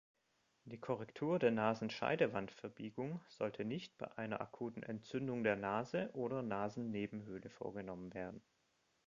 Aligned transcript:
Die 0.65 0.79
Korrektur 0.79 1.37
der 1.37 1.51
Nasenscheidewandverbiegung 1.51 3.21
sollte 3.27 3.65
nicht 3.65 3.95
bei 3.99 4.09
einer 4.17 4.41
akuten 4.41 4.81
Entzündung 4.81 5.43
der 5.43 5.55
Nase 5.57 6.09
oder 6.13 6.41
Nasennebenhöhle 6.41 7.51
vorgenommen 7.51 8.11
werden. 8.15 8.41